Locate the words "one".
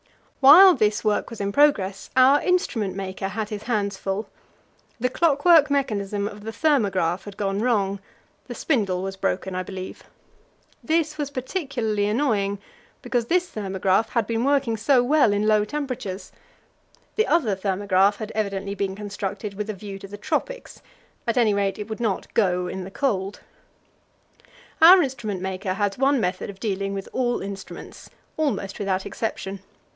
25.99-26.19